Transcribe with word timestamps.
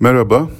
Merhaba. 0.00 0.50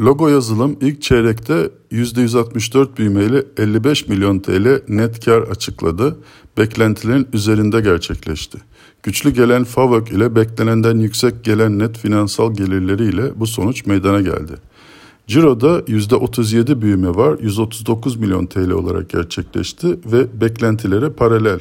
Logo 0.00 0.28
yazılım 0.28 0.76
ilk 0.80 1.02
çeyrekte 1.02 1.70
%164 1.92 2.96
büyümeyle 2.96 3.44
55 3.56 4.08
milyon 4.08 4.38
TL 4.38 4.80
net 4.88 5.24
kar 5.24 5.42
açıkladı. 5.42 6.16
Beklentilerin 6.58 7.28
üzerinde 7.32 7.80
gerçekleşti. 7.80 8.58
Güçlü 9.02 9.30
gelen 9.30 9.64
FAVÖK 9.64 10.10
ile 10.12 10.36
beklenenden 10.36 10.98
yüksek 10.98 11.44
gelen 11.44 11.78
net 11.78 11.98
finansal 11.98 12.54
gelirleriyle 12.54 13.40
bu 13.40 13.46
sonuç 13.46 13.86
meydana 13.86 14.20
geldi. 14.20 14.52
Ciro'da 15.26 15.80
%37 15.80 16.80
büyüme 16.80 17.14
var, 17.14 17.38
139 17.42 18.16
milyon 18.16 18.46
TL 18.46 18.70
olarak 18.70 19.10
gerçekleşti 19.10 19.98
ve 20.06 20.40
beklentilere 20.40 21.10
paralel. 21.10 21.60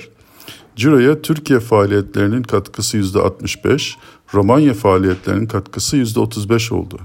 Ciro'ya 0.76 1.22
Türkiye 1.22 1.60
faaliyetlerinin 1.60 2.44
katkısı 2.44 2.98
%65, 2.98 3.96
Romanya 4.34 4.74
faaliyetlerinin 4.74 5.46
katkısı 5.46 5.98
%35 5.98 6.74
oldu. 6.74 7.00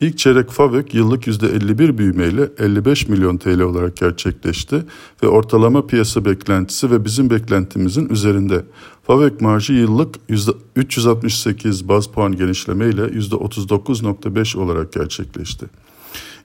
İlk 0.00 0.18
çeyrek 0.18 0.50
FAVÖK 0.50 0.94
yıllık 0.94 1.26
%51 1.26 1.98
büyümeyle 1.98 2.50
55 2.58 3.08
milyon 3.08 3.36
TL 3.36 3.60
olarak 3.60 3.96
gerçekleşti 3.96 4.84
ve 5.22 5.28
ortalama 5.28 5.86
piyasa 5.86 6.24
beklentisi 6.24 6.90
ve 6.90 7.04
bizim 7.04 7.30
beklentimizin 7.30 8.08
üzerinde. 8.08 8.64
FAVÖK 9.06 9.40
marjı 9.40 9.72
yıllık 9.72 10.16
%368 10.28 11.88
baz 11.88 12.06
puan 12.06 12.36
genişlemeyle 12.36 13.02
%39.5 13.02 14.58
olarak 14.58 14.92
gerçekleşti. 14.92 15.66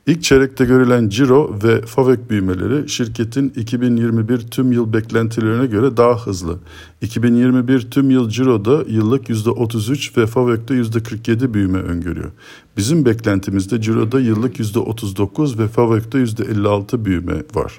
İlk 0.07 0.23
çeyrekte 0.23 0.65
görülen 0.65 1.09
ciro 1.09 1.55
ve 1.63 1.81
FAVÖK 1.81 2.29
büyümeleri 2.29 2.89
şirketin 2.89 3.49
2021 3.55 4.39
tüm 4.39 4.71
yıl 4.71 4.93
beklentilerine 4.93 5.65
göre 5.65 5.97
daha 5.97 6.25
hızlı. 6.25 6.59
2021 7.01 7.91
tüm 7.91 8.09
yıl 8.09 8.29
ciroda 8.29 8.83
yıllık 8.87 9.29
%33 9.29 10.17
ve 10.17 10.27
FAVÖK'te 10.27 10.73
%47 10.73 11.53
büyüme 11.53 11.79
öngörüyor. 11.79 12.31
Bizim 12.77 13.05
beklentimizde 13.05 13.81
ciroda 13.81 14.19
yıllık 14.19 14.59
%39 14.59 15.59
ve 15.59 15.67
FAVÖK'te 15.67 16.17
%56 16.17 17.05
büyüme 17.05 17.33
var. 17.53 17.77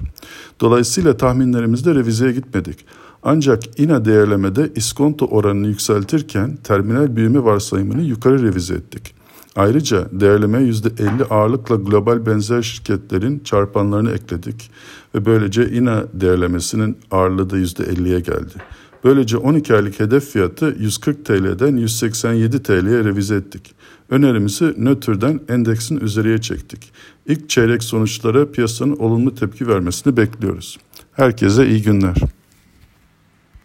Dolayısıyla 0.61 1.17
tahminlerimizde 1.17 1.95
revizeye 1.95 2.31
gitmedik. 2.31 2.85
Ancak 3.23 3.79
INA 3.79 4.05
değerlemede 4.05 4.71
iskonto 4.75 5.25
oranını 5.25 5.67
yükseltirken 5.67 6.57
terminal 6.63 7.15
büyüme 7.15 7.43
varsayımını 7.43 8.01
yukarı 8.01 8.43
revize 8.43 8.73
ettik. 8.73 9.22
Ayrıca 9.55 10.07
değerleme 10.11 10.57
%50 10.57 11.23
ağırlıkla 11.29 11.75
global 11.75 12.25
benzer 12.25 12.61
şirketlerin 12.61 13.39
çarpanlarını 13.39 14.11
ekledik 14.11 14.71
ve 15.15 15.25
böylece 15.25 15.69
INA 15.69 16.05
değerlemesinin 16.13 16.97
ağırlığı 17.11 17.49
da 17.49 17.57
%50'ye 17.57 18.19
geldi. 18.19 18.53
Böylece 19.03 19.37
12 19.37 19.75
aylık 19.75 19.99
hedef 19.99 20.29
fiyatı 20.29 20.75
140 20.79 21.25
TL'den 21.25 21.77
187 21.77 22.63
TL'ye 22.63 23.03
revize 23.03 23.35
ettik. 23.35 23.75
Önerimizi 24.09 24.73
nötrden 24.77 25.39
endeksin 25.49 25.99
üzeriye 25.99 26.37
çektik. 26.37 26.91
İlk 27.27 27.49
çeyrek 27.49 27.83
sonuçlara 27.83 28.51
piyasanın 28.51 28.95
olumlu 28.95 29.35
tepki 29.35 29.67
vermesini 29.67 30.17
bekliyoruz. 30.17 30.79
Herkese 31.11 31.67
iyi 31.67 31.81
günler. 31.81 32.15